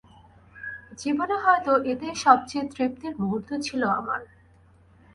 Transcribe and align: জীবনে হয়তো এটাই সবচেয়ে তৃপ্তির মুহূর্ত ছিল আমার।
জীবনে 0.99 1.35
হয়তো 1.43 1.71
এটাই 1.91 2.15
সবচেয়ে 2.25 2.65
তৃপ্তির 2.73 3.13
মুহূর্ত 3.21 3.49
ছিল 3.65 3.81
আমার। 3.99 4.21